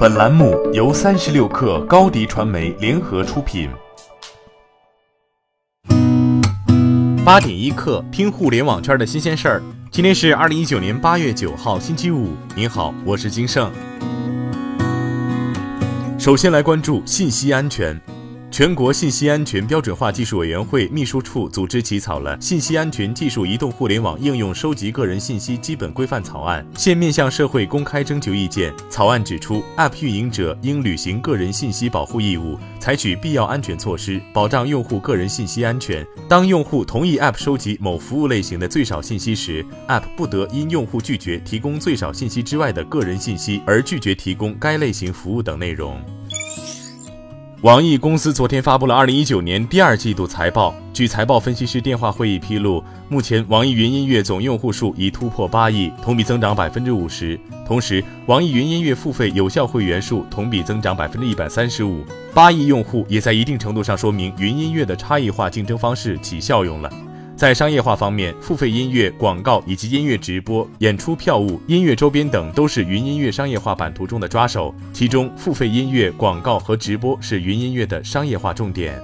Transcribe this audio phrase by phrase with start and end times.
[0.00, 3.68] 本栏目由三十六氪高低传媒联合出品。
[7.22, 9.62] 八点一刻，听互联网圈的新鲜事儿。
[9.90, 12.30] 今天是二零一九年八月九号，星期五。
[12.56, 13.70] 您好，我是金盛。
[16.18, 18.00] 首先来关注信息安全。
[18.50, 28.74] 全国信息安全标准化技术委员会秘书处组织起草了《信息安全技术移动互联网应用收集个人信息基本规范草案》，现面向社会公开征求意见。
[28.90, 36.04] 草案指出，App 运营者应履行个人信息保护义务，采取必要安全措施，保障用户个人信息安全。
[36.28, 46.02] 当用户同意 App 收集某服务类型的最少信息时，App 不得因用户拒绝提供最少信息之外的个人信息而拒绝提供该类型服务等内容。
[47.62, 50.74] 网易公司昨天发布了二零一九年第二季度财报。
[50.94, 57.38] 据财报分析师电话会议披露，目前网易云音乐总用户数已突破八亿，同比增长百分之五十。
[57.66, 62.02] 同时，网易云音乐付费有效会员数同比增长百分之一百三十五。
[62.32, 66.90] 八亿用户也在一定程度上说明云音乐的差异化竞争方式起效用了。
[67.40, 74.74] 在商业化方面，付费音乐广告以及音乐直播、演出票务、音乐周边等都是云音乐商业化版图中的抓手。
[74.92, 79.02] 其中，付费音乐广告和直播是云音乐的商业化重点。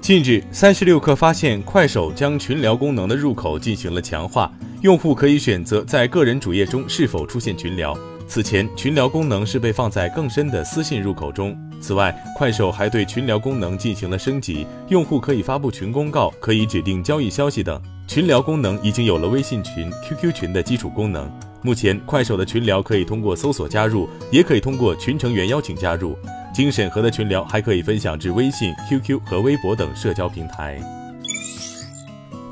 [0.00, 4.50] 近日，三十六氪发现，快手将群聊功能的入口进行了强化，
[4.80, 7.94] 用户可以选择在个人主页中是否出现群聊。
[8.26, 11.54] 此前，群聊功能是被放在更深的私信入口中。
[11.80, 17.80] 此外，快手还对群聊功能进行了升级，用户可以发布群公告，可以指定交易消息等。
[18.06, 21.30] 群聊功能已经有了微信群、QQ 群的基础功能。
[21.62, 26.16] 目前，快手的群聊可以通过搜索加入，也可以通过群成员邀请加入。
[26.52, 30.80] 经审核的群聊还可以分享至微信、QQ 和微博等社交平台。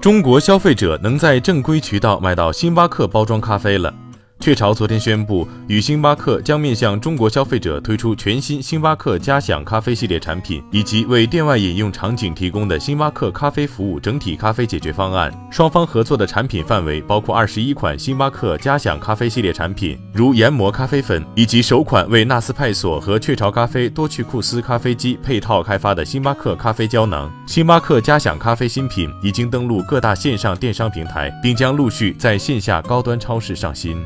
[0.01, 3.93] 中国消费者能在正规渠道买到星巴克包装咖啡了。
[4.49, 15.31] 雀巢昨天宣布，与星巴克将面向中国消费者推出全新星巴克嘉享咖啡系列产品，以及为店外饮用场景提供的星巴克咖啡服务整体咖啡解决方案。
[15.51, 27.31] 双方合作的产品范围包括二十一款星巴克嘉享咖啡系列产品，如研磨咖啡粉，以及首款为纳斯派索和雀巢咖啡多趣库斯咖啡机配套开发的星巴克咖啡胶囊。
[27.47, 34.03] 星巴克嘉享咖啡新品已经登陆各大线上电商平台，并将陆续在线下高端超市上新。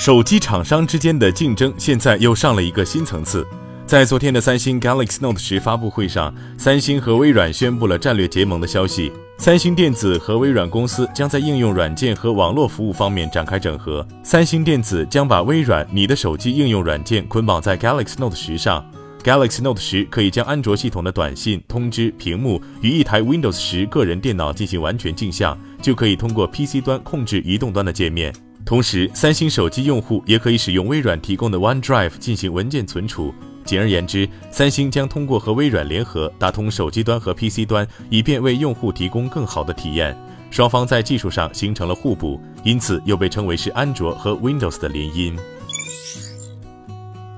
[0.00, 3.46] 手机厂商之间的竞争现在又上了一个新层次。
[3.84, 9.12] 在昨天的三星 Galaxy Note 十发布会上，三星和微软宣布了战略结盟的消息。
[9.36, 14.06] 三星电子和微软公司将在应用软件和网络服务方面展开整合。
[14.22, 18.82] 三星电子将把微软你的手机应用软件捆绑在 Galaxy Note 十上。
[19.22, 28.32] Galaxy Note 十可以将安卓系统的短信、通知、屏幕与一台 Windows 十个人电脑进行完全镜像，就可以通过 PC 端控制移动端的界面。
[28.64, 33.34] 同时，三星手机用户也可以使用微软提供的 OneDrive 进行文件存储。
[33.64, 40.16] 简而言之，三星将通过和微软联合，打通手机端和 PC 端，以便为用户提供更好的体验。
[40.50, 45.38] 双方在技术上形成了互补，因此又被称为是安卓和 Windows 的联姻。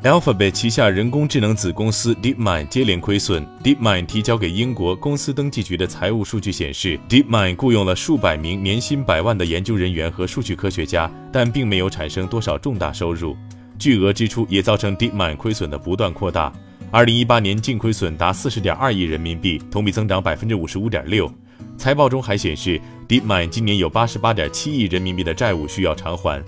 [0.02, 3.46] Alphabet 旗下人工智能子公司 DeepMind 接连亏损。
[3.62, 13.36] DeepMind 提交给英国公司登记局的财务数据显示，DeepMind 雇佣了数百名年薪百万的研究人员和数据科学家，但并没有产生多少重大收入。
[13.78, 16.52] 巨额支出也造成 DeepMind 亏损的不断扩大。
[16.90, 21.32] 二零一八年净亏损达四十点二亿人民币，同比增长百分之五十五点六。
[21.78, 26.42] 财报中还显示，DeepMind 今年有八十八点七亿人民币的债务需要偿还。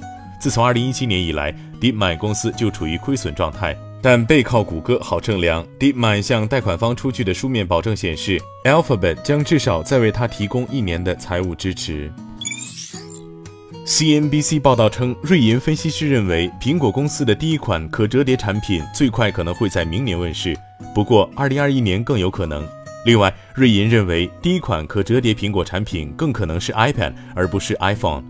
[0.44, 1.50] 自从二零一七年以来
[1.80, 5.66] ，DeepMind 公司就处于亏损状态，但背靠谷歌好乘凉。
[5.78, 12.12] DeepMind 向贷款方出具的书面保证显示，Alphabet 将至少再为他提供一年的财务支持。
[13.86, 20.54] CNBC 报道称，瑞银分析师认为，苹果公司的第一款可折叠产品最快可能会在明年问世，
[20.94, 22.62] 不过二零二一年更有可能。
[23.06, 28.22] 另外，瑞银认为，第一款可折叠苹果产品更可能是 iPad 而不是 iPhone。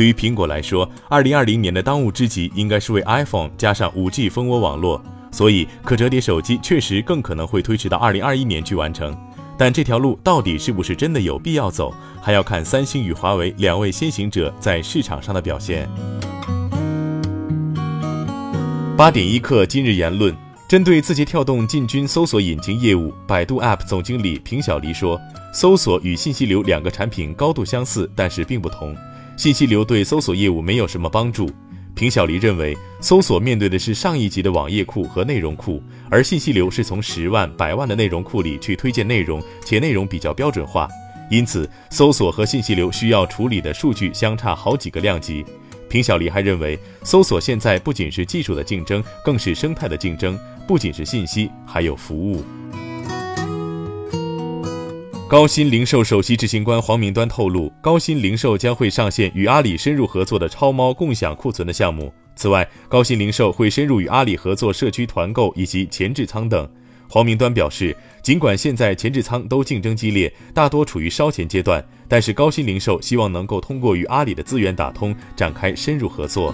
[0.00, 4.98] 对于苹果来说，二零二零年的当务之急应该是为 iPhone 加上五 G 蜂窝网络，
[5.30, 9.14] 所以可折叠手机确实更可能会推迟到二零二一年去完成。
[9.58, 15.86] 但这条路到底是不是真的有必要走，还要看三星与华为两位先行者在市场上的表现。
[18.96, 20.34] 八点一刻，今日言论：
[20.66, 25.20] 针对字节跳动进军搜索引擎业务，百度 App 总经理平小黎说，
[25.52, 28.96] 搜索与信息流两个产品高度相似，但是并不同。
[29.40, 31.50] 信息流对搜索业务没有什么帮助。
[31.94, 40.86] 平小黎认为，搜索面对的是上亿级的网页库和内容库，而信息流是从十万、百万的内容库里去推荐内容，且内容比较标准化，
[41.30, 45.42] 因此搜索和信息流需要处理的数据相差好几个量级。
[45.88, 50.38] 平小黎还认为，搜索现在不仅是技术的竞争，更是生态的竞争，
[50.68, 52.44] 不仅是信息，还有服务。
[55.30, 62.12] 高鑫零售首席执行官黄明端透露，高鑫零售将会上线与阿里深入合作的超猫共享库存的项目。
[62.34, 66.68] 此外，高鑫零售会深入与阿里合作社区团购以及前置仓等。
[67.08, 76.52] 黄明端表示，尽管现在前置仓都竞争激烈，大多处于烧钱阶段，但是高鑫零售希望能够通过与阿里的资源打通，展开深入合作。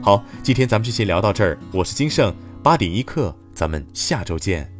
[0.00, 1.58] 好，今天咱们就先聊到这儿。
[1.72, 4.79] 我是金盛，八点一刻，咱们下周见。